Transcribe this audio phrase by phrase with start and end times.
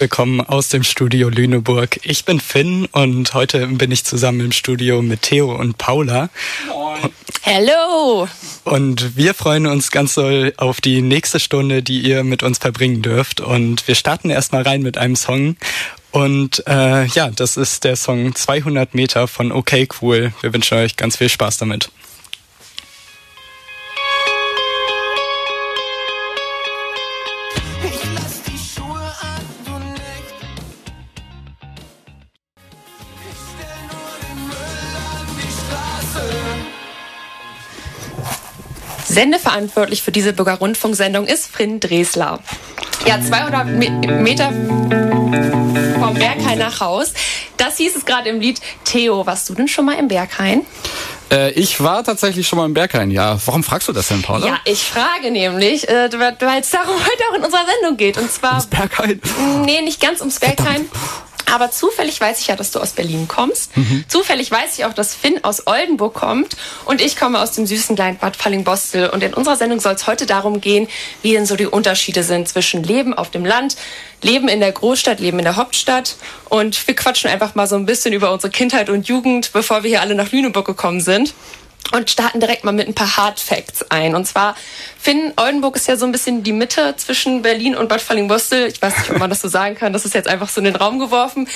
[0.00, 2.00] Willkommen aus dem Studio Lüneburg.
[2.04, 6.30] Ich bin Finn und heute bin ich zusammen im Studio mit Theo und Paula.
[6.68, 7.12] Moin.
[7.42, 8.26] Hello!
[8.64, 13.02] Und wir freuen uns ganz doll auf die nächste Stunde, die ihr mit uns verbringen
[13.02, 13.42] dürft.
[13.42, 15.56] Und wir starten erstmal rein mit einem Song.
[16.12, 20.32] Und äh, ja, das ist der Song 200 Meter von OK Cool.
[20.40, 21.90] Wir wünschen euch ganz viel Spaß damit.
[39.20, 42.38] Sendeverantwortlich für diese Bürgerrundfunksendung ist Frin Dresler.
[43.04, 44.50] Ja, 200 Meter
[46.00, 47.12] vom Berghain nach Haus.
[47.58, 48.62] Das hieß es gerade im Lied.
[48.84, 50.64] Theo, warst du denn schon mal im Berghain?
[51.30, 53.38] Äh, ich war tatsächlich schon mal im Berghain, ja.
[53.44, 54.46] Warum fragst du das denn, Paula?
[54.46, 58.16] Ja, ich frage nämlich, äh, weil es darum heute auch in unserer Sendung geht.
[58.16, 58.52] Und zwar.
[58.52, 59.20] Ums Berghain?
[59.66, 60.86] Nee, nicht ganz ums Berghain.
[60.86, 61.19] Verdammt.
[61.50, 63.76] Aber zufällig weiß ich ja, dass du aus Berlin kommst.
[63.76, 64.04] Mhm.
[64.08, 66.56] Zufällig weiß ich auch, dass Finn aus Oldenburg kommt.
[66.84, 69.10] Und ich komme aus dem süßen kleinen Bad Falling-Bostel.
[69.10, 70.88] Und in unserer Sendung soll es heute darum gehen,
[71.22, 73.76] wie denn so die Unterschiede sind zwischen Leben auf dem Land,
[74.22, 76.16] Leben in der Großstadt, Leben in der Hauptstadt.
[76.48, 79.90] Und wir quatschen einfach mal so ein bisschen über unsere Kindheit und Jugend, bevor wir
[79.90, 81.34] hier alle nach Lüneburg gekommen sind
[81.92, 84.14] und starten direkt mal mit ein paar Hard Facts ein.
[84.14, 84.54] Und zwar,
[84.98, 88.66] Finn, Oldenburg ist ja so ein bisschen die Mitte zwischen Berlin und Bad Falling-Bostel.
[88.68, 89.92] Ich weiß nicht, ob man das so sagen kann.
[89.92, 91.48] Das ist jetzt einfach so in den Raum geworfen.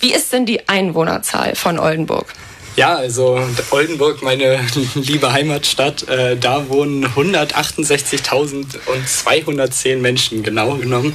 [0.00, 2.32] Wie ist denn die Einwohnerzahl von Oldenburg?
[2.74, 3.38] Ja, also
[3.70, 4.58] Oldenburg, meine
[4.94, 11.14] liebe Heimatstadt, äh, da wohnen 168.210 Menschen genau genommen.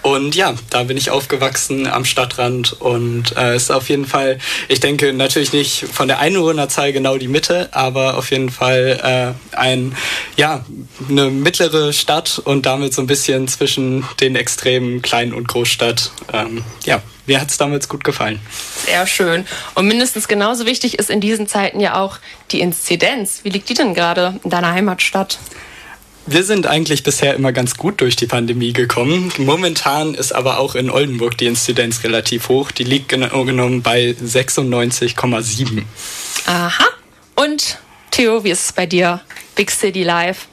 [0.00, 4.80] Und ja, da bin ich aufgewachsen am Stadtrand und äh, ist auf jeden Fall, ich
[4.80, 9.94] denke natürlich nicht von der Einwohnerzahl genau die Mitte, aber auf jeden Fall äh, ein,
[10.36, 10.64] ja,
[11.08, 16.12] eine mittlere Stadt und damit so ein bisschen zwischen den Extremen Klein- und Großstadt.
[16.32, 18.40] Ähm, ja, mir hat es damals gut gefallen.
[18.86, 19.46] Sehr schön.
[19.74, 22.18] Und mindestens genauso wichtig ist in diesen Zeiten ja auch
[22.50, 23.40] die Inzidenz.
[23.42, 25.38] Wie liegt die denn gerade in deiner Heimatstadt?
[26.26, 29.30] Wir sind eigentlich bisher immer ganz gut durch die Pandemie gekommen.
[29.36, 32.70] Momentan ist aber auch in Oldenburg die Inzidenz relativ hoch.
[32.70, 35.82] Die liegt genau genommen bei 96,7.
[36.46, 36.84] Aha.
[37.34, 37.78] Und
[38.10, 39.20] Theo, wie ist es bei dir?
[39.54, 40.46] Big City Life?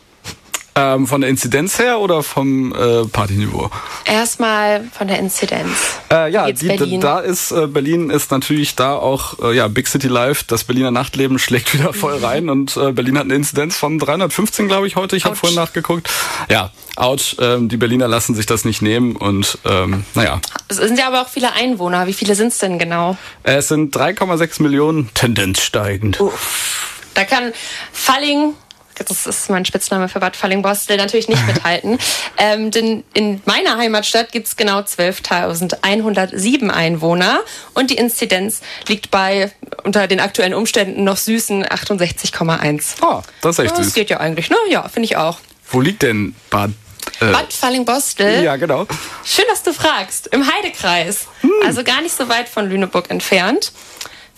[0.73, 3.69] Ähm, von der Inzidenz her oder vom äh, Partyniveau?
[4.05, 5.99] Erstmal von der Inzidenz.
[6.09, 10.07] Äh, ja, die, da ist äh, Berlin ist natürlich da auch äh, ja Big City
[10.07, 10.45] Life.
[10.47, 14.69] Das Berliner Nachtleben schlägt wieder voll rein und äh, Berlin hat eine Inzidenz von 315,
[14.69, 15.17] glaube ich, heute.
[15.17, 16.09] Ich habe vorhin nachgeguckt.
[16.49, 17.35] Ja, ouch.
[17.39, 20.39] Ähm, die Berliner lassen sich das nicht nehmen und ähm, naja.
[20.69, 22.07] Es sind ja aber auch viele Einwohner.
[22.07, 23.17] Wie viele sind es denn genau?
[23.43, 26.21] Es sind 3,6 Millionen, Tendenz steigend.
[26.21, 26.87] Uff.
[27.13, 27.51] Da kann
[27.91, 28.53] Falling
[28.95, 31.97] das ist mein Spitzname für Bad Fallingbostel, natürlich nicht mithalten.
[32.37, 37.41] ähm, denn in meiner Heimatstadt gibt es genau 12.107 Einwohner
[37.73, 39.51] und die Inzidenz liegt bei
[39.83, 42.95] unter den aktuellen Umständen noch süßen 68,1.
[43.01, 43.85] Oh, das ist echt süß.
[43.85, 44.57] Das geht ja eigentlich, ne?
[44.69, 45.39] Ja, finde ich auch.
[45.69, 46.71] Wo liegt denn Bad
[47.19, 48.43] äh, Bad Fallingbostel.
[48.43, 48.87] Ja, genau.
[49.23, 50.27] Schön, dass du fragst.
[50.27, 51.27] Im Heidekreis.
[51.41, 51.51] Hm.
[51.65, 53.71] Also gar nicht so weit von Lüneburg entfernt.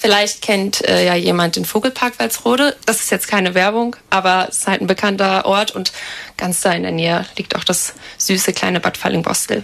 [0.04, 2.76] Vielleicht kennt äh, ja jemand den Vogelpark Walsrode.
[2.86, 5.94] Das ist jetzt keine Werbung, aber es ist halt ein bekannter Ort und
[6.36, 9.64] ganz da in der Nähe liegt auch das süße kleine Bad Fallingbostel.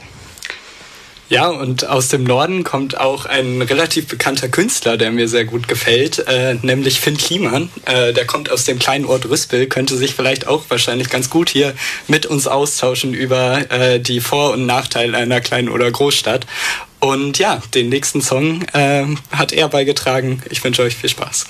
[1.30, 5.68] Ja, und aus dem Norden kommt auch ein relativ bekannter Künstler, der mir sehr gut
[5.68, 7.70] gefällt, äh, nämlich Finn Kliman.
[7.86, 11.50] Äh, der kommt aus dem kleinen Ort Rüspel, könnte sich vielleicht auch wahrscheinlich ganz gut
[11.50, 11.76] hier
[12.08, 16.48] mit uns austauschen über äh, die Vor- und Nachteile einer kleinen oder Großstadt.
[17.00, 20.42] Und ja, den nächsten Song äh, hat er beigetragen.
[20.50, 21.46] Ich wünsche euch viel Spaß.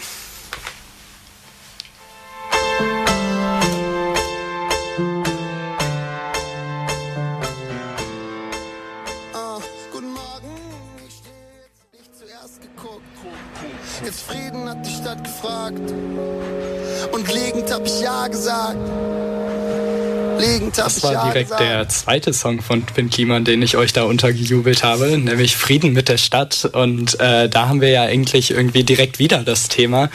[20.80, 25.18] Das war direkt der zweite Song von Finn Kliman, den ich euch da untergejubelt habe,
[25.18, 26.70] nämlich Frieden mit der Stadt.
[26.72, 30.10] Und äh, da haben wir ja eigentlich irgendwie direkt wieder das Thema.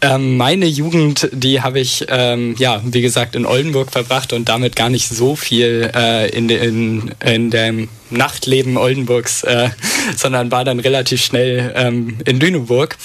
[0.00, 4.76] Ähm, meine Jugend, die habe ich, ähm, ja, wie gesagt, in Oldenburg verbracht und damit
[4.76, 9.70] gar nicht so viel äh, in, in, in dem Nachtleben Oldenburgs, äh,
[10.16, 12.96] sondern war dann relativ schnell ähm, in Lüneburg.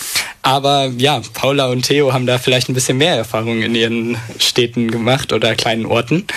[0.44, 4.92] Aber ja, Paula und Theo haben da vielleicht ein bisschen mehr Erfahrung in ihren Städten
[4.92, 6.28] gemacht oder kleinen Orten.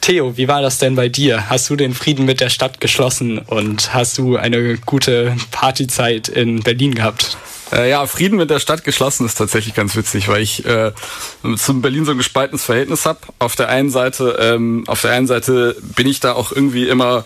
[0.00, 1.48] Theo, wie war das denn bei dir?
[1.48, 6.60] Hast du den Frieden mit der Stadt geschlossen und hast du eine gute Partyzeit in
[6.60, 7.36] Berlin gehabt?
[7.72, 10.92] Äh, ja, Frieden mit der Stadt geschlossen ist tatsächlich ganz witzig, weil ich äh,
[11.56, 13.20] zum Berlin so ein gespaltenes Verhältnis habe.
[13.38, 17.24] Auf der einen Seite, ähm, auf der einen Seite bin ich da auch irgendwie immer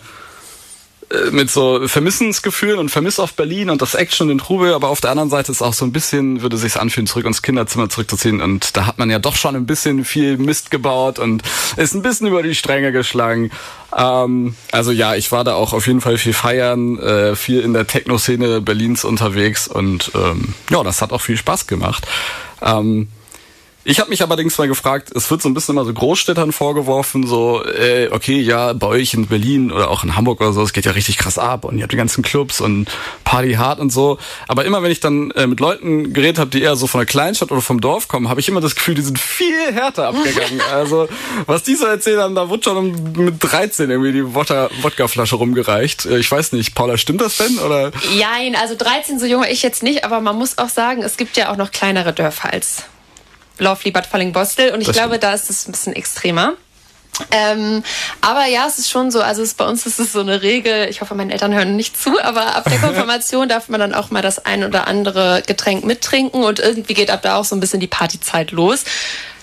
[1.30, 5.00] mit so Vermissensgefühlen und Vermiss auf Berlin und das Action und den Trubel, aber auf
[5.00, 8.40] der anderen Seite ist auch so ein bisschen, würde sich's anfühlen, zurück ins Kinderzimmer zurückzuziehen
[8.40, 11.42] und da hat man ja doch schon ein bisschen viel Mist gebaut und
[11.76, 13.50] ist ein bisschen über die Stränge geschlagen.
[13.96, 17.72] Ähm, also ja, ich war da auch auf jeden Fall viel feiern, äh, viel in
[17.72, 22.06] der Techno-Szene Berlins unterwegs und ähm, ja, das hat auch viel Spaß gemacht.
[22.62, 23.08] Ähm,
[23.88, 27.24] ich habe mich allerdings mal gefragt, es wird so ein bisschen immer so Großstädtern vorgeworfen,
[27.24, 30.72] so, äh, okay, ja, bei euch in Berlin oder auch in Hamburg oder so, es
[30.72, 32.90] geht ja richtig krass ab und ihr habt die ganzen Clubs und
[33.22, 34.18] Party hart und so.
[34.48, 37.06] Aber immer wenn ich dann äh, mit Leuten geredet habe, die eher so von der
[37.06, 40.60] Kleinstadt oder vom Dorf kommen, habe ich immer das Gefühl, die sind viel härter abgegangen.
[40.72, 41.08] also,
[41.46, 46.06] was die so erzählen haben, da wurde schon mit 13 irgendwie die Wodka-Flasche rumgereicht.
[46.06, 47.56] Äh, ich weiß nicht, Paula, stimmt das denn?
[47.58, 47.92] Oder?
[48.16, 51.36] Jein, also 13 so jung ich jetzt nicht, aber man muss auch sagen, es gibt
[51.36, 52.82] ja auch noch kleinere Dörfer als
[53.58, 55.24] Lovely Bad Falling-Bostel und ich das glaube, stimmt.
[55.24, 56.54] da ist es ein bisschen extremer.
[57.30, 57.82] Ähm,
[58.20, 60.88] aber ja, es ist schon so, also es, bei uns ist es so eine Regel,
[60.88, 64.10] ich hoffe, meine Eltern hören nicht zu, aber ab der Konfirmation darf man dann auch
[64.10, 67.60] mal das ein oder andere Getränk mittrinken und irgendwie geht ab da auch so ein
[67.60, 68.84] bisschen die Partyzeit los.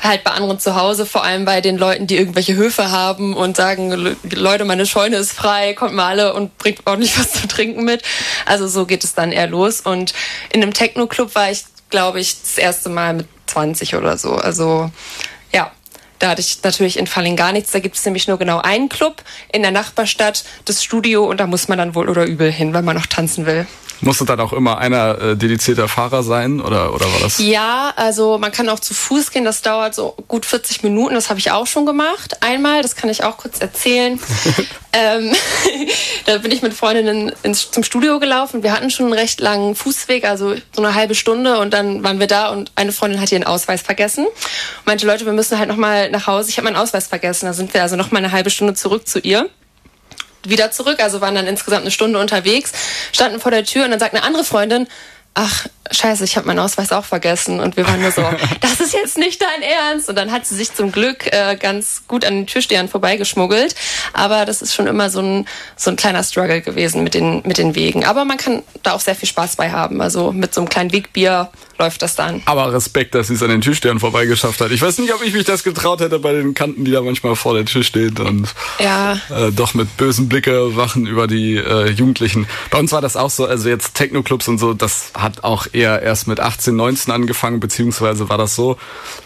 [0.01, 3.55] Halt bei anderen zu Hause, vor allem bei den Leuten, die irgendwelche Höfe haben und
[3.55, 7.85] sagen, Leute, meine Scheune ist frei, kommt mal alle und bringt nicht was zu trinken
[7.85, 8.03] mit.
[8.45, 9.79] Also so geht es dann eher los.
[9.79, 10.13] Und
[10.51, 14.33] in einem Techno-Club war ich, glaube ich, das erste Mal mit 20 oder so.
[14.33, 14.91] Also
[15.53, 15.71] ja,
[16.19, 17.71] da hatte ich natürlich in Falling gar nichts.
[17.71, 21.47] Da gibt es nämlich nur genau einen Club in der Nachbarstadt, das Studio, und da
[21.47, 23.67] muss man dann wohl oder übel hin, wenn man noch tanzen will.
[24.03, 27.39] Musste dann auch immer einer äh, dedizierter Fahrer sein oder, oder war das?
[27.39, 29.45] Ja, also man kann auch zu Fuß gehen.
[29.45, 31.15] Das dauert so gut 40 Minuten.
[31.15, 32.37] Das habe ich auch schon gemacht.
[32.41, 34.19] Einmal, das kann ich auch kurz erzählen.
[34.93, 35.31] ähm,
[36.25, 38.61] da bin ich mit Freundinnen ins, zum Studio gelaufen.
[38.61, 41.59] Wir hatten schon einen recht langen Fußweg, also so eine halbe Stunde.
[41.59, 44.25] Und dann waren wir da und eine Freundin hat ihren Ausweis vergessen.
[44.25, 46.49] Und meinte, Leute, wir müssen halt nochmal nach Hause.
[46.49, 47.45] Ich habe meinen Ausweis vergessen.
[47.45, 49.49] Da sind wir also nochmal eine halbe Stunde zurück zu ihr
[50.45, 52.71] wieder zurück, also waren dann insgesamt eine Stunde unterwegs,
[53.11, 54.87] standen vor der Tür und dann sagt eine andere Freundin,
[55.33, 57.59] ach, scheiße, ich habe meinen Ausweis auch vergessen.
[57.59, 58.21] Und wir waren nur so,
[58.61, 60.09] das ist jetzt nicht dein Ernst.
[60.09, 63.75] Und dann hat sie sich zum Glück äh, ganz gut an den Türstehern vorbeigeschmuggelt.
[64.13, 67.57] Aber das ist schon immer so ein, so ein kleiner Struggle gewesen mit den, mit
[67.57, 68.05] den Wegen.
[68.05, 70.01] Aber man kann da auch sehr viel Spaß bei haben.
[70.01, 71.49] Also mit so einem kleinen Wegbier
[71.79, 72.41] läuft das dann.
[72.45, 74.71] Aber Respekt, dass sie es an den Türstehern vorbeigeschafft hat.
[74.71, 77.35] Ich weiß nicht, ob ich mich das getraut hätte bei den Kanten, die da manchmal
[77.35, 79.13] vor der Tür stehen und ja.
[79.29, 82.47] äh, doch mit bösen Blicke wachen über die äh, Jugendlichen.
[82.69, 86.01] Bei uns war das auch so, also jetzt Techno-Clubs und so, das hat auch eher
[86.01, 88.77] erst mit 18, 19 angefangen, beziehungsweise war das so,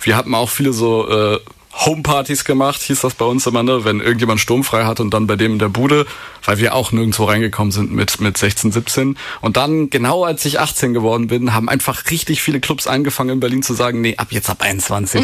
[0.02, 1.40] wir hatten auch viele so äh,
[1.86, 3.86] Homepartys gemacht, hieß das bei uns immer, ne?
[3.86, 6.08] wenn irgendjemand sturmfrei hat und dann bei dem in der Bude,
[6.44, 9.18] weil wir auch nirgendwo reingekommen sind mit, mit 16, 17.
[9.42, 13.40] Und dann, genau als ich 18 geworden bin, haben einfach richtig viele Clubs angefangen in
[13.40, 15.24] Berlin zu sagen, nee, ab jetzt ab 21.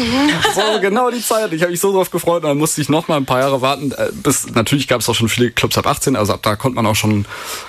[0.54, 1.52] so, genau die Zeit.
[1.52, 3.60] Ich habe mich so drauf gefreut und dann musste ich noch mal ein paar Jahre
[3.60, 3.90] warten.
[3.90, 6.76] Äh, bis, natürlich gab es auch schon viele Clubs ab 18, also ab da konnte
[6.76, 7.26] man auch schon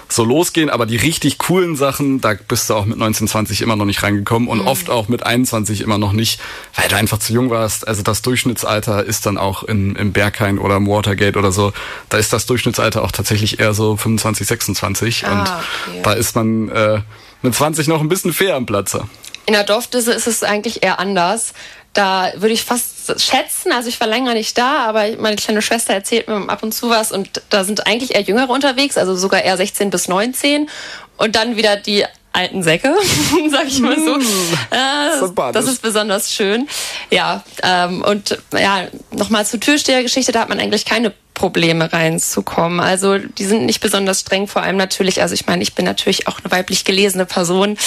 [0.09, 3.75] so losgehen, aber die richtig coolen Sachen, da bist du auch mit 19, 20 immer
[3.75, 4.67] noch nicht reingekommen und mhm.
[4.67, 6.39] oft auch mit 21 immer noch nicht,
[6.75, 7.87] weil du einfach zu jung warst.
[7.87, 11.73] Also das Durchschnittsalter Durchschnittsalter ist dann auch in, im Berghain oder im Watergate oder so,
[12.09, 16.01] da ist das Durchschnittsalter auch tatsächlich eher so 25, 26 ah, und okay.
[16.03, 17.01] da ist man äh,
[17.41, 19.07] mit 20 noch ein bisschen fair am Platze.
[19.45, 21.53] In der Dorfdisse ist es eigentlich eher anders.
[21.93, 25.93] Da würde ich fast schätzen, also ich war länger nicht da, aber meine kleine Schwester
[25.93, 29.43] erzählt mir ab und zu was und da sind eigentlich eher Jüngere unterwegs, also sogar
[29.43, 30.69] eher 16 bis 19
[31.15, 32.03] und dann wieder die
[32.35, 32.93] alten Säcke,
[33.49, 34.15] sag ich mal so.
[34.15, 36.67] Äh, das ist besonders schön.
[37.09, 42.79] Ja, ähm, und ja, nochmal zur Türstehergeschichte, da hat man eigentlich keine Probleme reinzukommen.
[42.79, 46.27] Also die sind nicht besonders streng, vor allem natürlich, also ich meine, ich bin natürlich
[46.27, 47.77] auch eine weiblich gelesene Person,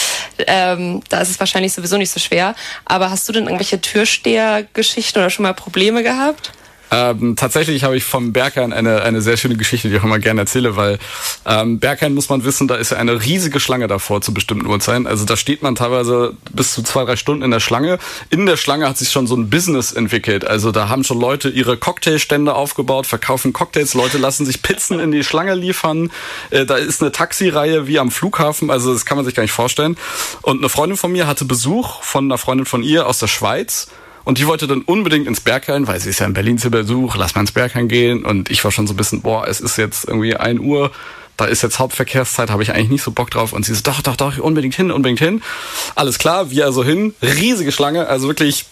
[0.46, 2.54] ähm, da ist es wahrscheinlich sowieso nicht so schwer.
[2.84, 6.52] Aber hast du denn irgendwelche Türstehergeschichten oder schon mal Probleme gehabt?
[6.90, 10.18] Ähm, tatsächlich habe ich vom Berghain eine, eine sehr schöne Geschichte, die ich auch immer
[10.18, 10.98] gerne erzähle, weil
[11.46, 15.06] ähm, Berghain muss man wissen, da ist ja eine riesige Schlange davor zu bestimmten Uhrzeiten.
[15.06, 17.98] Also da steht man teilweise bis zu zwei, drei Stunden in der Schlange.
[18.30, 20.46] In der Schlange hat sich schon so ein Business entwickelt.
[20.46, 25.12] Also da haben schon Leute ihre Cocktailstände aufgebaut, verkaufen Cocktails, Leute lassen sich Pizzen in
[25.12, 26.10] die Schlange liefern.
[26.50, 29.52] Äh, da ist eine Taxireihe wie am Flughafen, also das kann man sich gar nicht
[29.52, 29.96] vorstellen.
[30.42, 33.88] Und eine Freundin von mir hatte Besuch von einer Freundin von ihr aus der Schweiz.
[34.28, 37.16] Und die wollte dann unbedingt ins Berghain, weil sie ist ja in Berlin zu Besuch,
[37.16, 38.26] lass mal ins Berghain gehen.
[38.26, 40.90] Und ich war schon so ein bisschen, boah, es ist jetzt irgendwie ein Uhr,
[41.38, 43.52] da ist jetzt Hauptverkehrszeit, habe ich eigentlich nicht so Bock drauf.
[43.52, 45.40] Und sie so, doch, doch, doch, unbedingt hin, unbedingt hin.
[45.94, 47.14] Alles klar, wir also hin.
[47.22, 48.66] Riesige Schlange, also wirklich,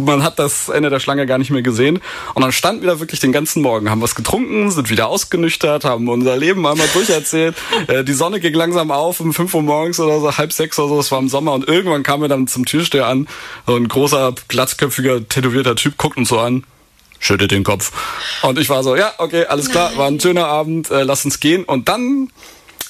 [0.00, 2.00] man hat das Ende der Schlange gar nicht mehr gesehen.
[2.34, 5.84] Und dann standen wir da wirklich den ganzen Morgen, haben was getrunken, sind wieder ausgenüchtert,
[5.84, 7.54] haben unser Leben einmal durcherzählt.
[7.88, 10.88] Äh, die Sonne ging langsam auf um 5 Uhr morgens oder so, halb sechs oder
[10.88, 11.52] so, es war im Sommer.
[11.52, 13.28] Und irgendwann kam er dann zum Türsteher an.
[13.66, 16.64] So ein großer, glatzköpfiger, tätowierter Typ guckt uns so an
[17.18, 17.92] schüttet den Kopf.
[18.42, 21.40] Und ich war so, ja, okay, alles klar, war ein schöner Abend, äh, lass uns
[21.40, 21.64] gehen.
[21.64, 22.30] Und dann,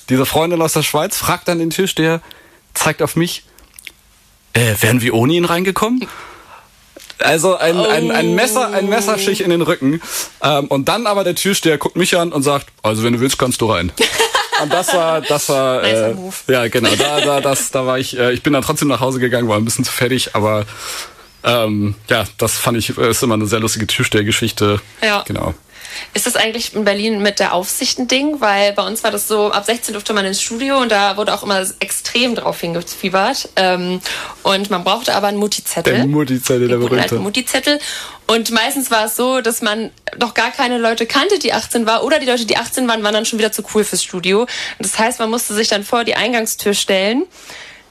[0.08, 2.20] diese Freundin aus der Schweiz fragt dann den Tisch, der
[2.74, 3.44] zeigt auf mich,
[4.52, 6.06] äh, wären wir ohne ihn reingekommen?
[7.18, 10.02] Also ein, ein, ein Messer, ein Messerstich in den Rücken.
[10.42, 13.38] Ähm, und dann aber der Türsteher guckt mich an und sagt, also wenn du willst,
[13.38, 13.92] kannst du rein.
[14.62, 16.14] Und das war, das war, äh,
[16.48, 19.20] ja genau, da, da, das, da war ich, äh, ich bin dann trotzdem nach Hause
[19.20, 20.64] gegangen, war ein bisschen zu fertig, aber
[21.46, 24.80] ähm, ja, das fand ich, ist immer eine sehr lustige Türstehergeschichte.
[25.00, 25.22] Ja.
[25.26, 25.54] Genau.
[26.12, 28.40] Ist das eigentlich in Berlin mit der Aufsicht ein Ding?
[28.40, 31.32] Weil bei uns war das so, ab 16 durfte man ins Studio und da wurde
[31.32, 33.48] auch immer extrem drauf hingefiebert.
[33.56, 34.00] Ähm,
[34.42, 35.94] und man brauchte aber einen Mutti-Zettel.
[35.94, 37.14] Der Mutti-Zettel, der berühmte.
[37.16, 37.78] Mutti-Zettel.
[38.26, 42.02] Und meistens war es so, dass man doch gar keine Leute kannte, die 18 war,
[42.02, 44.46] oder die Leute, die 18 waren, waren dann schon wieder zu cool fürs Studio.
[44.80, 47.24] Das heißt, man musste sich dann vor die Eingangstür stellen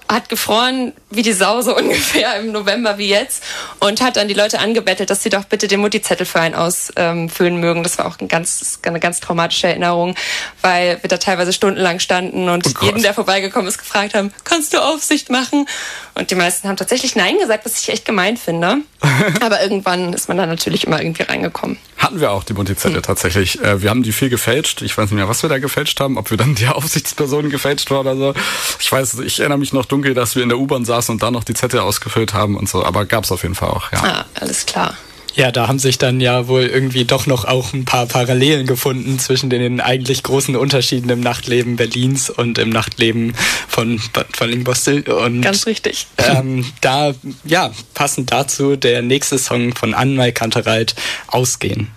[0.08, 3.44] hat gefroren wie die Sau so ungefähr im November wie jetzt
[3.80, 7.60] und hat dann die Leute angebettelt, dass sie doch bitte den Mutti-Zettel für einen ausfüllen
[7.60, 7.84] mögen.
[7.84, 10.16] Das war auch ein ganz, eine ganz traumatische Erinnerung,
[10.62, 14.74] weil wir da teilweise stundenlang standen und oh jeden, der vorbeigekommen ist, gefragt haben, kannst
[14.74, 15.68] du Aufsicht machen?
[16.16, 18.78] Und die meisten haben tatsächlich Nein gesagt, was ich echt gemein finde.
[19.42, 21.78] Aber irgendwann ist man da natürlich immer irgendwie reingekommen.
[21.98, 23.04] Hatten wir auch die Mutti-Zettel hm.
[23.04, 23.62] tatsächlich.
[23.62, 24.82] Äh, wir haben die viel gefälscht.
[24.82, 27.92] Ich weiß nicht mehr, was wir da gefälscht haben, ob wir dann die Aufsichtspersonen gefälscht
[27.92, 28.34] war oder so.
[28.80, 31.32] Ich weiß, ich erinnere mich noch dunkel, dass wir in der U-Bahn saßen und da
[31.32, 32.84] noch die Zettel ausgefüllt haben und so.
[32.84, 34.00] Aber gab es auf jeden Fall auch, ja.
[34.02, 34.96] Ah, alles klar.
[35.36, 39.20] Ja, da haben sich dann ja wohl irgendwie doch noch auch ein paar Parallelen gefunden
[39.20, 43.36] zwischen den eigentlich großen Unterschieden im Nachtleben Berlins und im Nachtleben
[43.68, 45.02] von Bad Fallingbostel.
[45.10, 46.08] Und Ganz richtig.
[46.18, 47.14] Ähm, da,
[47.44, 50.96] ja, passend dazu der nächste Song von Anmai Kantereit,
[51.28, 51.90] Ausgehen.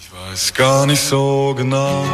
[0.00, 2.06] Ich weiß gar nicht so genau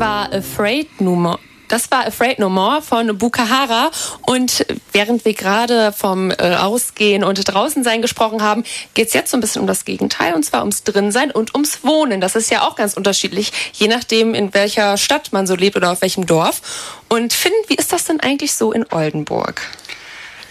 [0.00, 1.38] war Afraid No More.
[1.68, 3.90] Das war Afraid No More von Bukahara.
[4.22, 8.64] Und während wir gerade vom äh, Ausgehen und draußen sein gesprochen haben,
[8.94, 11.84] geht es jetzt so ein bisschen um das Gegenteil, und zwar ums Drinsein und ums
[11.84, 12.22] Wohnen.
[12.22, 15.92] Das ist ja auch ganz unterschiedlich, je nachdem, in welcher Stadt man so lebt oder
[15.92, 16.62] auf welchem Dorf.
[17.10, 19.60] Und Finn, wie ist das denn eigentlich so in Oldenburg?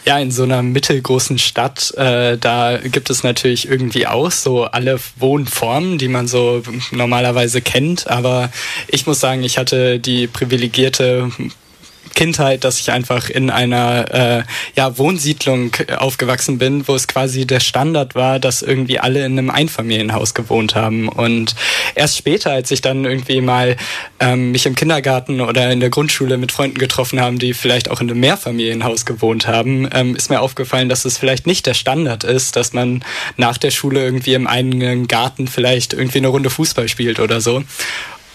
[0.09, 4.99] Ja, in so einer mittelgroßen Stadt, äh, da gibt es natürlich irgendwie auch so alle
[5.17, 8.07] Wohnformen, die man so normalerweise kennt.
[8.07, 8.49] Aber
[8.87, 11.29] ich muss sagen, ich hatte die privilegierte
[12.19, 14.43] Kindheit, dass ich einfach in einer äh,
[14.75, 19.49] ja, Wohnsiedlung aufgewachsen bin, wo es quasi der Standard war, dass irgendwie alle in einem
[19.49, 21.07] Einfamilienhaus gewohnt haben.
[21.07, 21.55] Und
[21.95, 23.77] erst später, als ich dann irgendwie mal
[24.19, 28.01] ähm, mich im Kindergarten oder in der Grundschule mit Freunden getroffen haben, die vielleicht auch
[28.01, 32.25] in einem Mehrfamilienhaus gewohnt haben, ähm, ist mir aufgefallen, dass es vielleicht nicht der Standard
[32.25, 33.01] ist, dass man
[33.37, 37.63] nach der Schule irgendwie im eigenen Garten vielleicht irgendwie eine Runde Fußball spielt oder so.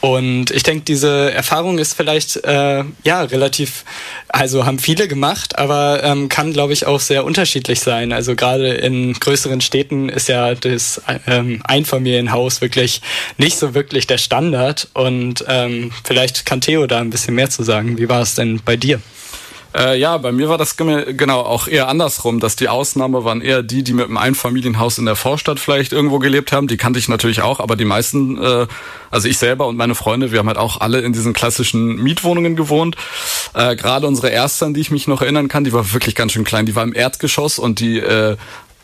[0.04, 3.86] Und ich denke, diese Erfahrung ist vielleicht äh, ja relativ,
[4.28, 8.12] also haben viele gemacht, aber ähm, kann, glaube ich, auch sehr unterschiedlich sein.
[8.12, 13.00] Also gerade in größeren Städten ist ja das ähm, Einfamilienhaus wirklich
[13.38, 14.88] nicht so wirklich der Standard.
[14.92, 17.96] Und ähm, vielleicht kann Theo da ein bisschen mehr zu sagen.
[17.96, 19.00] Wie war es denn bei dir?
[19.76, 23.62] Äh, ja, bei mir war das genau auch eher andersrum, dass die Ausnahme waren eher
[23.62, 26.68] die, die mit einem Einfamilienhaus in der Vorstadt vielleicht irgendwo gelebt haben.
[26.68, 28.66] Die kannte ich natürlich auch, aber die meisten, äh,
[29.10, 32.54] also ich selber und meine Freunde, wir haben halt auch alle in diesen klassischen Mietwohnungen
[32.54, 32.96] gewohnt.
[33.52, 36.32] Äh, Gerade unsere erste, an die ich mich noch erinnern kann, die war wirklich ganz
[36.32, 36.66] schön klein.
[36.66, 38.36] Die war im Erdgeschoss und die äh,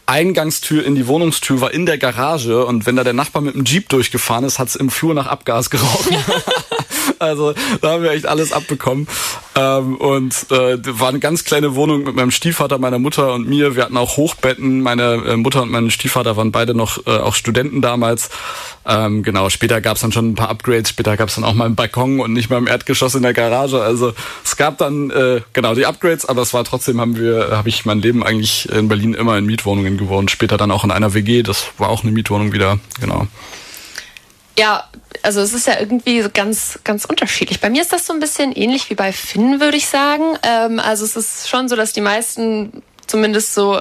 [0.07, 3.65] Eingangstür in die Wohnungstür war in der Garage und wenn da der Nachbar mit dem
[3.65, 6.17] Jeep durchgefahren ist, hat's im Flur nach Abgas gerochen.
[7.19, 7.53] Also
[7.83, 9.07] da haben wir echt alles abbekommen.
[9.55, 13.77] Ähm, und äh, war eine ganz kleine Wohnung mit meinem Stiefvater, meiner Mutter und mir.
[13.77, 14.81] Wir hatten auch Hochbetten.
[14.81, 18.31] Meine äh, Mutter und mein Stiefvater waren beide noch äh, auch Studenten damals.
[18.87, 20.91] Ähm, genau, später gab es dann schon ein paar Upgrades.
[20.91, 23.35] Später gab es dann auch mal einen Balkon und nicht mal im Erdgeschoss in der
[23.35, 23.83] Garage.
[23.83, 24.15] Also
[24.45, 27.85] es gab dann äh, genau die Upgrades, aber es war trotzdem haben wir, habe ich
[27.85, 30.31] mein Leben eigentlich in Berlin immer in Mietwohnungen gewohnt.
[30.31, 31.43] Später dann auch in einer WG.
[31.43, 32.79] Das war auch eine Mietwohnung wieder.
[33.01, 33.27] Genau.
[34.61, 34.85] Ja,
[35.23, 37.61] also es ist ja irgendwie ganz, ganz unterschiedlich.
[37.61, 40.37] Bei mir ist das so ein bisschen ähnlich wie bei Finn, würde ich sagen.
[40.43, 43.81] Ähm, also es ist schon so, dass die meisten zumindest so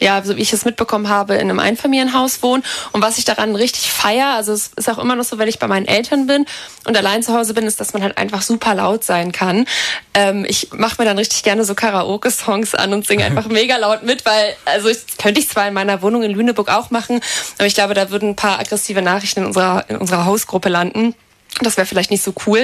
[0.00, 2.64] ja, so wie ich es mitbekommen habe, in einem Einfamilienhaus wohnen.
[2.92, 5.58] Und was ich daran richtig feier, also es ist auch immer noch so, wenn ich
[5.58, 6.46] bei meinen Eltern bin
[6.86, 9.66] und allein zu Hause bin, ist, dass man halt einfach super laut sein kann.
[10.14, 14.02] Ähm, ich mache mir dann richtig gerne so Karaoke-Songs an und singe einfach mega laut
[14.02, 17.20] mit, weil, also ich, könnte ich zwar in meiner Wohnung in Lüneburg auch machen,
[17.58, 21.14] aber ich glaube, da würden ein paar aggressive Nachrichten in unserer, in unserer Hausgruppe landen.
[21.62, 22.60] Das wäre vielleicht nicht so cool.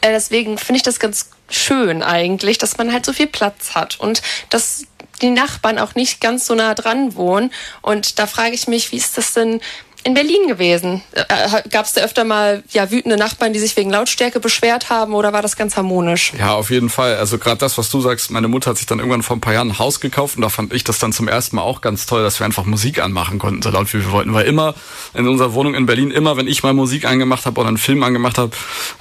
[0.00, 4.00] Äh, deswegen finde ich das ganz schön eigentlich, dass man halt so viel Platz hat
[4.00, 4.86] und dass
[5.22, 7.52] die Nachbarn auch nicht ganz so nah dran wohnen.
[7.82, 9.60] Und da frage ich mich, wie ist das denn
[10.04, 11.02] in Berlin gewesen?
[11.12, 14.90] Äh, äh Gab es da öfter mal ja, wütende Nachbarn, die sich wegen Lautstärke beschwert
[14.90, 16.32] haben oder war das ganz harmonisch?
[16.38, 17.16] Ja, auf jeden Fall.
[17.16, 19.54] Also gerade das, was du sagst, meine Mutter hat sich dann irgendwann vor ein paar
[19.54, 22.06] Jahren ein Haus gekauft und da fand ich das dann zum ersten Mal auch ganz
[22.06, 24.34] toll, dass wir einfach Musik anmachen konnten, so laut wie wir wollten.
[24.34, 24.74] Weil immer
[25.14, 28.02] in unserer Wohnung in Berlin, immer wenn ich mal Musik angemacht habe oder einen Film
[28.02, 28.52] angemacht habe,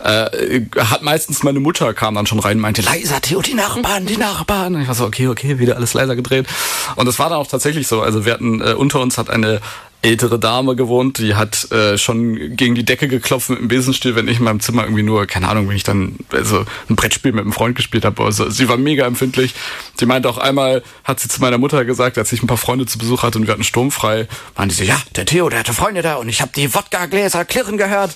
[0.04, 4.06] äh, hat meistens meine Mutter kam dann schon rein und meinte, leiser Theo, die Nachbarn,
[4.06, 4.76] die Nachbarn.
[4.76, 6.48] Und ich war so, okay, okay, wieder alles leiser gedreht.
[6.96, 8.02] Und es war dann auch tatsächlich so.
[8.02, 9.60] Also wir hatten, äh, unter uns hat eine
[10.04, 14.28] ältere Dame gewohnt, die hat äh, schon gegen die Decke geklopft mit dem Besenstiel, wenn
[14.28, 17.42] ich in meinem Zimmer irgendwie nur, keine Ahnung, wenn ich dann also ein Brettspiel mit
[17.42, 18.22] einem Freund gespielt habe.
[18.22, 19.56] Also sie war mega empfindlich.
[19.96, 22.86] Sie meinte auch einmal, hat sie zu meiner Mutter gesagt, als ich ein paar Freunde
[22.86, 26.02] zu Besuch hatte und wir hatten sturmfrei, meinte sie, ja, der Theo, der hatte Freunde
[26.02, 28.12] da und ich habe die Wodka-Gläser klirren gehört.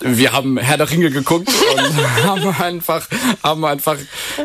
[0.00, 3.08] Wir haben Herr der Ringe geguckt und haben einfach,
[3.42, 3.96] haben einfach,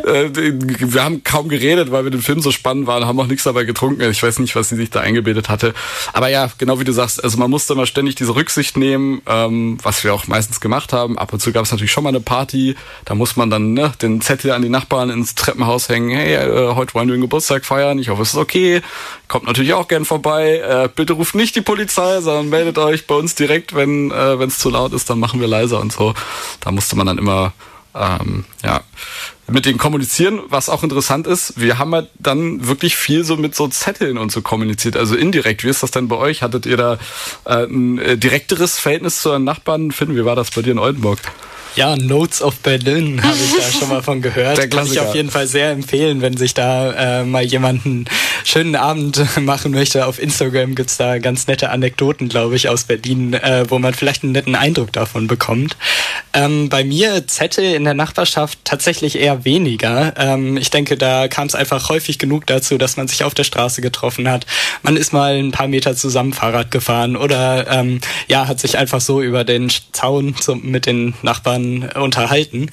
[0.06, 3.44] äh, wir haben kaum geredet, weil wir den Film so spannend waren, haben auch nichts
[3.44, 4.10] dabei getrunken.
[4.10, 5.74] Ich weiß nicht, was sie sich da eingebildet hatte.
[6.14, 9.80] Aber ja, genau wie du sagst, also man musste immer ständig diese Rücksicht nehmen, ähm,
[9.82, 11.18] was wir auch meistens gemacht haben.
[11.18, 13.92] Ab und zu gab es natürlich schon mal eine Party, da muss man dann ne,
[14.00, 17.66] den Zettel an die Nachbarn ins Treppenhaus hängen, hey, äh, heute wollen wir den Geburtstag
[17.66, 18.84] feiern, ich hoffe es ist okay,
[19.28, 23.16] kommt natürlich auch gern vorbei, äh, bitte ruft nicht die Polizei, sondern meldet euch bei
[23.16, 26.14] uns direkt, wenn äh, es zu laut ist, dann machen wir leiser und so.
[26.60, 27.54] Da musste man dann immer
[27.96, 28.82] ähm, ja,
[29.52, 31.60] mit denen kommunizieren, was auch interessant ist.
[31.60, 35.64] Wir haben halt dann wirklich viel so mit so Zetteln und so kommuniziert, also indirekt.
[35.64, 36.42] Wie ist das denn bei euch?
[36.42, 36.98] Hattet ihr da
[37.46, 39.92] äh, ein äh, direkteres Verhältnis zu euren Nachbarn?
[39.92, 41.20] Finden, wie war das bei dir in Oldenburg?
[41.76, 44.58] Ja, Notes of Berlin habe ich da schon mal von gehört.
[44.58, 48.06] Der Kann ich auf jeden Fall sehr empfehlen, wenn sich da äh, mal jemand einen
[48.44, 50.06] schönen Abend machen möchte.
[50.06, 54.24] Auf Instagram gibt's da ganz nette Anekdoten, glaube ich, aus Berlin, äh, wo man vielleicht
[54.24, 55.78] einen netten Eindruck davon bekommt.
[56.34, 60.14] Ähm, bei mir Zettel in der Nachbarschaft tatsächlich eher weniger.
[60.18, 63.44] Ähm, ich denke, da kam es einfach häufig genug dazu, dass man sich auf der
[63.44, 64.46] Straße getroffen hat.
[64.84, 69.02] Man ist mal ein paar Meter zusammen Fahrrad gefahren oder ähm, ja, hat sich einfach
[69.02, 72.70] so über den Zaun zum, mit den Nachbarn unterhalten.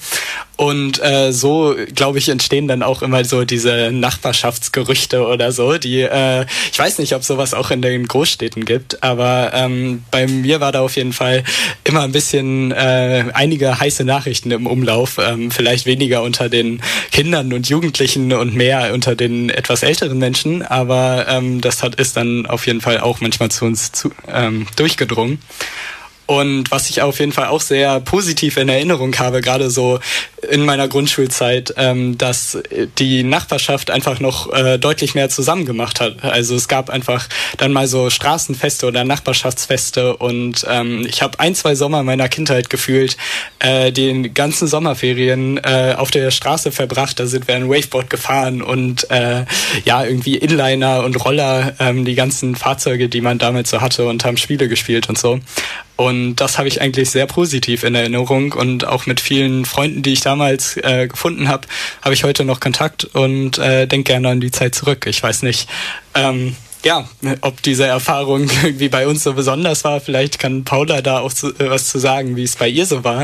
[0.59, 5.77] Und äh, so, glaube ich, entstehen dann auch immer so diese Nachbarschaftsgerüchte oder so.
[5.77, 10.27] Die, äh, ich weiß nicht, ob sowas auch in den Großstädten gibt, aber ähm, bei
[10.27, 11.45] mir war da auf jeden Fall
[11.85, 15.17] immer ein bisschen äh, einige heiße Nachrichten im Umlauf.
[15.17, 16.58] Ähm, vielleicht weniger unter den
[17.11, 22.17] Kindern und Jugendlichen und mehr unter den etwas älteren Menschen, aber ähm, das hat ist
[22.17, 25.39] dann auf jeden Fall auch manchmal zu uns zu, ähm, durchgedrungen.
[26.29, 29.99] Und was ich auf jeden Fall auch sehr positiv in Erinnerung habe, gerade so
[30.49, 32.57] in meiner Grundschulzeit, ähm, dass
[32.97, 36.23] die Nachbarschaft einfach noch äh, deutlich mehr zusammen gemacht hat.
[36.23, 41.55] Also es gab einfach dann mal so Straßenfeste oder Nachbarschaftsfeste und ähm, ich habe ein,
[41.55, 43.17] zwei Sommer meiner Kindheit gefühlt,
[43.59, 47.19] äh, die ganzen Sommerferien äh, auf der Straße verbracht.
[47.19, 49.45] Da sind wir ein Waveboard gefahren und äh,
[49.85, 54.25] ja, irgendwie Inliner und Roller, ähm, die ganzen Fahrzeuge, die man damals so hatte und
[54.25, 55.39] haben Spiele gespielt und so.
[55.99, 60.13] Und das habe ich eigentlich sehr positiv in Erinnerung und auch mit vielen Freunden, die
[60.13, 61.67] ich damals äh, gefunden habe,
[62.03, 65.07] habe ich heute noch Kontakt und äh, denke gerne an die Zeit zurück.
[65.07, 65.67] Ich weiß nicht,
[66.13, 67.09] ähm, ja,
[67.41, 69.99] ob diese Erfahrung irgendwie bei uns so besonders war.
[69.99, 73.03] Vielleicht kann Paula da auch zu, äh, was zu sagen, wie es bei ihr so
[73.03, 73.23] war.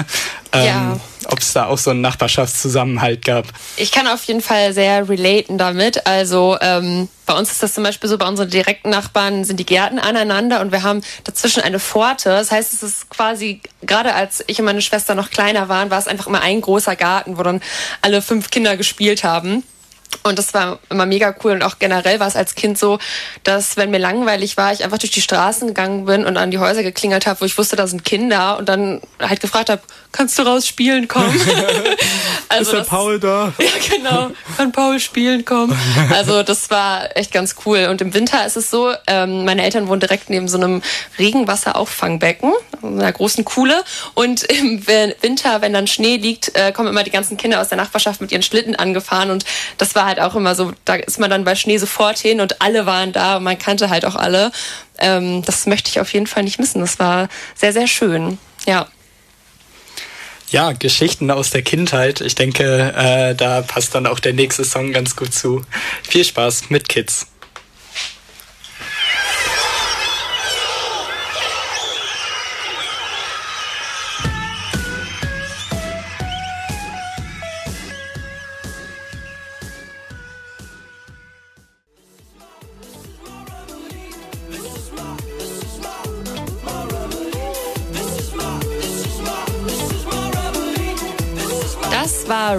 [0.51, 0.99] Ähm, ja.
[1.35, 3.47] Ob es da auch so einen Nachbarschaftszusammenhalt gab.
[3.75, 6.07] Ich kann auf jeden Fall sehr relaten damit.
[6.07, 9.65] Also ähm, bei uns ist das zum Beispiel so, bei unseren direkten Nachbarn sind die
[9.65, 12.29] Gärten aneinander und wir haben dazwischen eine Pforte.
[12.29, 15.99] Das heißt, es ist quasi, gerade als ich und meine Schwester noch kleiner waren, war
[15.99, 17.61] es einfach immer ein großer Garten, wo dann
[18.01, 19.63] alle fünf Kinder gespielt haben.
[20.23, 21.53] Und das war immer mega cool.
[21.53, 22.99] Und auch generell war es als Kind so,
[23.43, 26.59] dass wenn mir langweilig war, ich einfach durch die Straßen gegangen bin und an die
[26.59, 30.39] Häuser geklingelt habe, wo ich wusste, da sind Kinder und dann halt gefragt habe, kannst
[30.39, 31.27] du raus spielen kommen?
[32.49, 33.53] also Ist der das, Paul da?
[33.59, 34.31] Ja, genau.
[34.57, 35.77] Kann Paul spielen kommen?
[36.11, 37.87] Also das war echt ganz cool.
[37.89, 40.81] Und im Winter ist es so, ähm, meine Eltern wohnen direkt neben so einem
[41.19, 43.83] Regenwasserauffangbecken, einer großen Kuhle.
[44.13, 47.77] Und im Winter, wenn dann Schnee liegt, äh, kommen immer die ganzen Kinder aus der
[47.77, 49.31] Nachbarschaft mit ihren Schlitten angefahren.
[49.31, 49.45] Und
[49.77, 52.61] das war halt auch immer so, da ist man dann bei Schnee sofort hin und
[52.61, 54.51] alle waren da und man kannte halt auch alle.
[54.97, 56.81] Ähm, das möchte ich auf jeden Fall nicht missen.
[56.81, 58.37] Das war sehr, sehr schön.
[58.65, 58.87] Ja.
[60.51, 62.21] Ja, Geschichten aus der Kindheit.
[62.21, 65.63] Ich denke, äh, da passt dann auch der nächste Song ganz gut zu.
[66.03, 67.27] Viel Spaß mit Kids.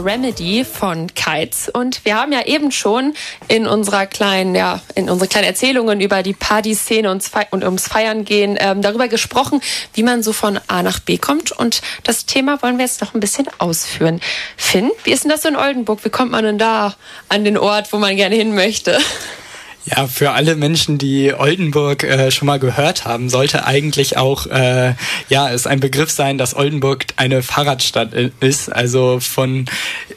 [0.07, 3.15] Remedy von Kites und wir haben ja eben schon
[3.49, 8.25] in unserer kleinen, ja, in unsere kleinen Erzählungen über die Partyszene und, und ums Feiern
[8.25, 9.61] gehen ähm, darüber gesprochen,
[9.95, 13.15] wie man so von A nach B kommt und das Thema wollen wir jetzt noch
[13.15, 14.21] ein bisschen ausführen.
[14.57, 16.05] Finn, wie ist denn das so in Oldenburg?
[16.05, 16.95] Wie kommt man denn da
[17.29, 18.99] an den Ort, wo man gerne hin möchte?
[19.89, 24.95] Ja, für alle Menschen, die Oldenburg äh, schon mal gehört haben, sollte eigentlich auch äh,
[25.29, 28.73] ja es ein Begriff sein, dass Oldenburg eine Fahrradstadt ist.
[28.73, 29.67] Also von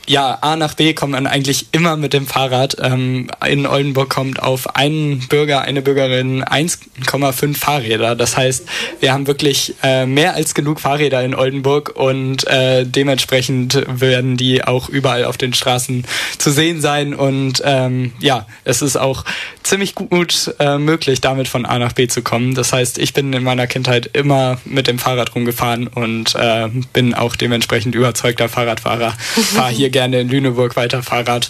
[0.07, 2.77] ja A nach B kommt man eigentlich immer mit dem Fahrrad.
[2.81, 8.15] Ähm, in Oldenburg kommt auf einen Bürger, eine Bürgerin 1,5 Fahrräder.
[8.15, 8.65] Das heißt,
[9.01, 14.63] wir haben wirklich äh, mehr als genug Fahrräder in Oldenburg und äh, dementsprechend werden die
[14.63, 16.05] auch überall auf den Straßen
[16.39, 17.13] zu sehen sein.
[17.13, 19.25] Und ähm, ja, es ist auch
[19.63, 22.55] ziemlich gut äh, möglich, damit von A nach B zu kommen.
[22.55, 27.13] Das heißt, ich bin in meiner Kindheit immer mit dem Fahrrad rumgefahren und äh, bin
[27.13, 29.11] auch dementsprechend überzeugter Fahrradfahrer.
[29.11, 31.49] Fahre hier gerne in Lüneburg weiter Fahrrad.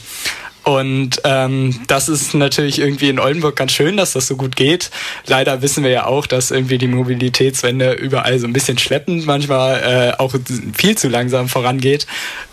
[0.63, 4.91] Und ähm, das ist natürlich irgendwie in Oldenburg ganz schön, dass das so gut geht.
[5.26, 10.13] Leider wissen wir ja auch, dass irgendwie die Mobilitätswende überall so ein bisschen schleppend, manchmal
[10.15, 10.36] äh, auch
[10.78, 12.06] viel zu langsam vorangeht.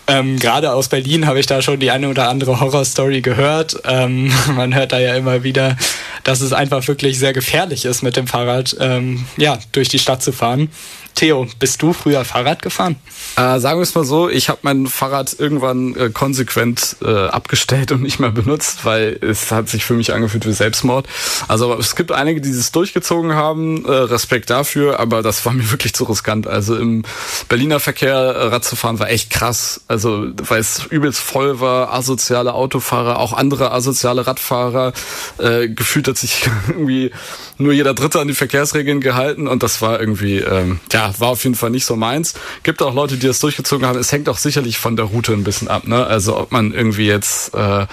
[0.07, 3.81] Ähm, Gerade aus Berlin habe ich da schon die eine oder andere Horrorstory gehört.
[3.85, 5.77] Ähm, man hört da ja immer wieder,
[6.23, 10.23] dass es einfach wirklich sehr gefährlich ist, mit dem Fahrrad ähm, ja, durch die Stadt
[10.23, 10.69] zu fahren.
[11.17, 12.95] Theo, bist du früher Fahrrad gefahren?
[13.37, 17.91] Äh, sagen wir es mal so, ich habe mein Fahrrad irgendwann äh, konsequent äh, abgestellt
[17.91, 21.07] und nicht mehr benutzt, weil es hat sich für mich angefühlt wie Selbstmord.
[21.47, 25.71] Also es gibt einige, die es durchgezogen haben, äh, Respekt dafür, aber das war mir
[25.71, 26.45] wirklich zu riskant.
[26.45, 27.01] Also im
[27.49, 29.81] Berliner Verkehr äh, Rad zu fahren war echt krass.
[29.87, 34.93] Also weil es übelst voll war, asoziale Autofahrer, auch andere asoziale Radfahrer.
[35.37, 37.11] Äh, gefühlt hat sich irgendwie
[37.57, 41.43] nur jeder Dritte an die Verkehrsregeln gehalten und das war irgendwie, ähm, ja, war auf
[41.43, 42.33] jeden Fall nicht so meins.
[42.63, 43.97] Gibt auch Leute, die das durchgezogen haben.
[43.99, 46.05] Es hängt auch sicherlich von der Route ein bisschen ab, ne?
[46.05, 47.87] Also ob man irgendwie jetzt äh,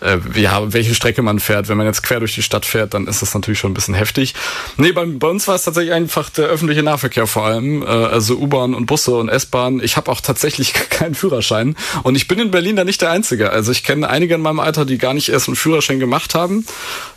[0.00, 1.68] äh, ja, welche Strecke man fährt.
[1.68, 3.94] Wenn man jetzt quer durch die Stadt fährt, dann ist das natürlich schon ein bisschen
[3.94, 4.34] heftig.
[4.76, 8.36] Nee, bei, bei uns war es tatsächlich einfach der öffentliche Nahverkehr vor allem, äh, also
[8.36, 9.80] U-Bahn und Busse und S-Bahn.
[9.82, 13.50] Ich habe auch tatsächlich keinen Führerschein und ich bin in Berlin da nicht der Einzige.
[13.50, 16.66] Also ich kenne einige in meinem Alter, die gar nicht erst einen Führerschein gemacht haben.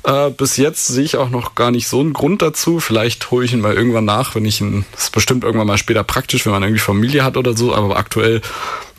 [0.04, 2.80] Äh, bis jetzt sehe ich auch noch gar nicht so einen Grund dazu.
[2.80, 5.78] Vielleicht hole ich ihn mal irgendwann nach, wenn ich ihn, das ist bestimmt irgendwann mal
[5.78, 8.42] später praktisch, wenn man irgendwie Familie hat oder so, aber aktuell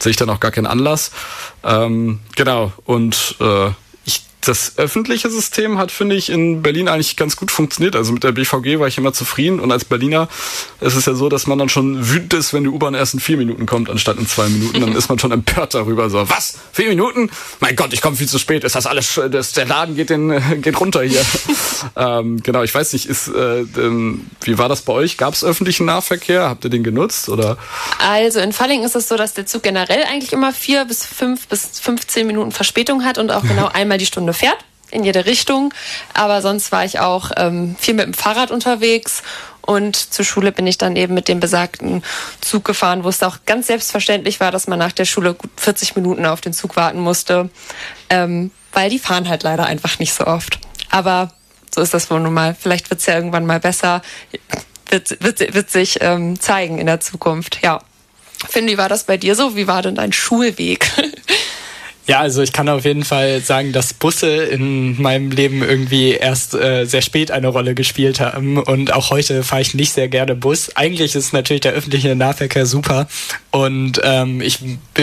[0.04, 1.10] sehe ich da noch gar keinen Anlass.
[1.64, 3.70] Ähm, genau, und äh,
[4.44, 7.96] das öffentliche System hat, finde ich, in Berlin eigentlich ganz gut funktioniert.
[7.96, 10.28] Also mit der BVG war ich immer zufrieden und als Berliner
[10.80, 13.20] ist es ja so, dass man dann schon wütend ist, wenn die U-Bahn erst in
[13.20, 14.80] vier Minuten kommt, anstatt in zwei Minuten.
[14.80, 16.10] Dann ist man schon empört darüber.
[16.10, 16.58] So, was?
[16.72, 17.30] Vier Minuten?
[17.60, 18.64] Mein Gott, ich komme viel zu spät.
[18.64, 21.22] Ist das alles, das, der Laden geht, den, geht runter hier.
[21.96, 23.64] ähm, genau, ich weiß nicht, ist, äh,
[24.42, 25.16] wie war das bei euch?
[25.16, 26.48] Gab es öffentlichen Nahverkehr?
[26.48, 27.28] Habt ihr den genutzt?
[27.28, 27.56] Oder?
[27.98, 31.48] Also in Falling ist es so, dass der Zug generell eigentlich immer vier bis fünf
[31.48, 34.58] bis 15 Minuten Verspätung hat und auch genau einmal die Stunde fährt
[34.90, 35.72] in jede Richtung.
[36.12, 39.22] Aber sonst war ich auch ähm, viel mit dem Fahrrad unterwegs
[39.66, 42.02] und zur Schule bin ich dann eben mit dem besagten
[42.40, 45.96] Zug gefahren, wo es auch ganz selbstverständlich war, dass man nach der Schule gut 40
[45.96, 47.48] Minuten auf den Zug warten musste,
[48.10, 50.58] ähm, weil die fahren halt leider einfach nicht so oft.
[50.90, 51.32] Aber
[51.74, 52.54] so ist das wohl nun mal.
[52.58, 54.02] Vielleicht wird es ja irgendwann mal besser.
[54.90, 57.80] Wird, wird, wird sich ähm, zeigen in der Zukunft, ja.
[58.48, 59.56] Finn, wie war das bei dir so?
[59.56, 60.90] Wie war denn dein Schulweg?
[62.06, 66.52] Ja, also ich kann auf jeden Fall sagen, dass Busse in meinem Leben irgendwie erst
[66.52, 70.34] äh, sehr spät eine Rolle gespielt haben und auch heute fahre ich nicht sehr gerne
[70.34, 70.76] Bus.
[70.76, 73.08] Eigentlich ist natürlich der öffentliche Nahverkehr super
[73.52, 74.58] und ähm, ich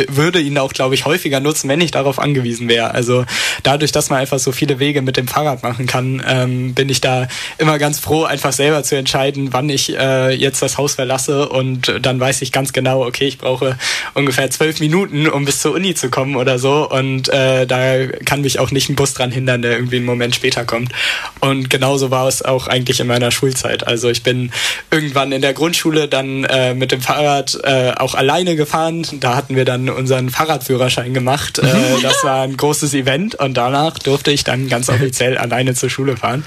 [0.09, 2.91] würde ihn auch, glaube ich, häufiger nutzen, wenn ich darauf angewiesen wäre.
[2.91, 3.25] Also
[3.63, 7.01] dadurch, dass man einfach so viele Wege mit dem Fahrrad machen kann, ähm, bin ich
[7.01, 11.49] da immer ganz froh, einfach selber zu entscheiden, wann ich äh, jetzt das Haus verlasse
[11.49, 13.75] und dann weiß ich ganz genau, okay, ich brauche
[14.13, 18.41] ungefähr zwölf Minuten, um bis zur Uni zu kommen oder so und äh, da kann
[18.41, 20.91] mich auch nicht ein Bus dran hindern, der irgendwie einen Moment später kommt.
[21.39, 23.87] Und genauso war es auch eigentlich in meiner Schulzeit.
[23.87, 24.51] Also ich bin
[24.91, 29.07] irgendwann in der Grundschule dann äh, mit dem Fahrrad äh, auch alleine gefahren.
[29.19, 31.59] Da hatten wir dann unseren Fahrradführerschein gemacht.
[31.59, 35.89] Äh, das war ein großes Event und danach durfte ich dann ganz offiziell alleine zur
[35.89, 36.43] Schule fahren.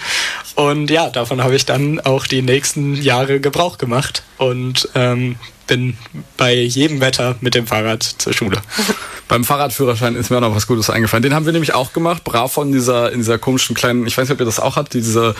[0.54, 5.96] Und ja, davon habe ich dann auch die nächsten Jahre Gebrauch gemacht und ähm, bin
[6.36, 8.60] bei jedem Wetter mit dem Fahrrad zur Schule.
[9.28, 11.22] Beim Fahrradführerschein ist mir auch noch was Gutes eingefallen.
[11.22, 14.28] Den haben wir nämlich auch gemacht, brav von dieser, in dieser komischen kleinen, ich weiß
[14.28, 15.34] nicht, ob ihr das auch habt, dieser,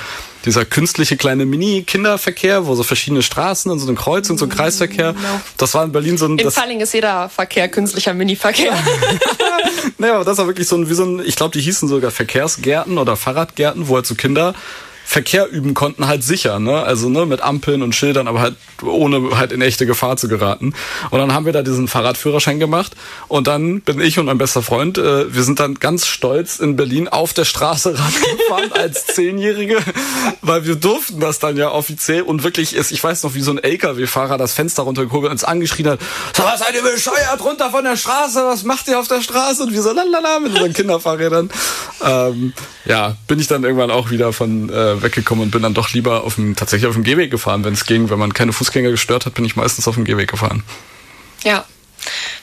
[0.46, 4.48] dieser künstliche kleine Mini-Kinderverkehr, wo so verschiedene Straßen und so ein Kreuz und so ein
[4.48, 5.12] Kreisverkehr.
[5.12, 5.40] No.
[5.58, 6.38] Das war in Berlin so ein...
[6.38, 8.72] In Falling ist jeder Verkehr künstlicher Mini-Verkehr.
[9.98, 12.10] naja, aber das war wirklich so ein, wie so ein, ich glaube, die hießen sogar
[12.10, 14.54] Verkehrsgärten oder Fahrradgärten, wo halt so Kinder
[15.04, 16.82] Verkehr üben konnten, halt sicher, ne?
[16.82, 20.74] Also ne, mit Ampeln und Schildern, aber halt ohne halt in echte Gefahr zu geraten.
[21.10, 22.92] Und dann haben wir da diesen Fahrradführerschein gemacht
[23.28, 26.76] und dann bin ich und mein bester Freund, äh, wir sind dann ganz stolz in
[26.76, 29.78] Berlin auf der Straße Rad gefahren als Zehnjährige,
[30.42, 33.52] weil wir durften das dann ja offiziell und wirklich ist, ich weiß noch, wie so
[33.52, 36.00] ein LKW-Fahrer das Fenster runtergehoben und uns angeschrien hat,
[36.34, 39.62] so, was seid ihr bescheuert runter von der Straße, was macht ihr auf der Straße?
[39.62, 41.50] Und wir so lalala mit unseren Kinderfahrrädern.
[42.02, 42.52] Ähm,
[42.84, 46.24] ja, bin ich dann irgendwann auch wieder von äh, weggekommen und bin dann doch lieber
[46.24, 48.10] auf dem, tatsächlich auf dem Gehweg gefahren, wenn es ging.
[48.10, 50.62] Wenn man keine Fußgänger gestört hat, bin ich meistens auf dem Gehweg gefahren.
[51.42, 51.64] Ja.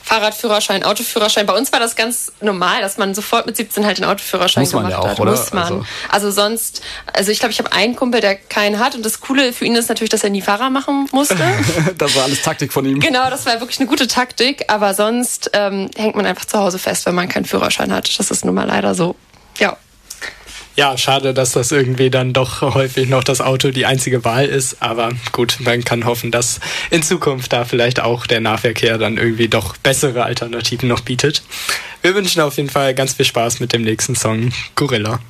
[0.02, 1.46] Fahrradführerschein, Autoführerschein.
[1.46, 4.72] Bei uns war das ganz normal, dass man sofort mit 17 halt den Autoführerschein Muss
[4.72, 5.20] man gemacht ja auch, hat.
[5.20, 5.30] Oder?
[5.30, 5.62] Muss man.
[5.62, 9.20] Also, also sonst, also ich glaube, ich habe einen Kumpel, der keinen hat und das
[9.20, 11.36] Coole für ihn ist natürlich, dass er nie Fahrer machen musste.
[11.98, 13.00] das war alles Taktik von ihm.
[13.00, 16.78] Genau, das war wirklich eine gute Taktik, aber sonst ähm, hängt man einfach zu Hause
[16.78, 18.18] fest, wenn man keinen Führerschein hat.
[18.18, 19.14] Das ist nun mal leider so.
[19.58, 19.76] Ja.
[20.74, 24.80] Ja, schade, dass das irgendwie dann doch häufig noch das Auto die einzige Wahl ist.
[24.80, 29.48] Aber gut, man kann hoffen, dass in Zukunft da vielleicht auch der Nahverkehr dann irgendwie
[29.48, 31.42] doch bessere Alternativen noch bietet.
[32.00, 35.20] Wir wünschen auf jeden Fall ganz viel Spaß mit dem nächsten Song Gorilla.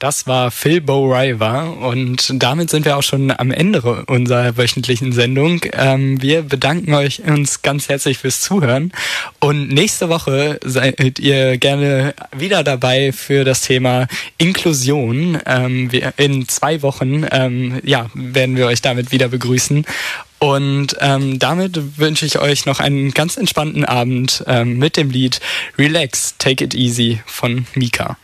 [0.00, 5.60] Das war Phil Bowriver und damit sind wir auch schon am Ende unserer wöchentlichen Sendung.
[5.74, 8.92] Ähm, wir bedanken euch uns ganz herzlich fürs Zuhören
[9.40, 14.06] und nächste Woche seid ihr gerne wieder dabei für das Thema
[14.38, 15.38] Inklusion.
[15.44, 19.84] Ähm, in zwei Wochen ähm, ja, werden wir euch damit wieder begrüßen.
[20.38, 25.40] Und ähm, damit wünsche ich euch noch einen ganz entspannten Abend ähm, mit dem Lied
[25.76, 28.16] Relax, Take It Easy von Mika.